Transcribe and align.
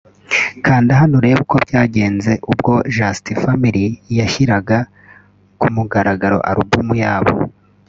Kanda 0.65 0.91
hano 0.99 1.13
urebe 1.19 1.39
uko 1.45 1.55
byagenze 1.65 2.31
ubwo 2.51 2.73
Just 2.95 3.25
Family 3.41 3.85
bashyiraga 4.17 4.77
ku 5.59 5.67
mugaragaro 5.75 6.37
album 6.51 6.87
yabo 7.03 7.33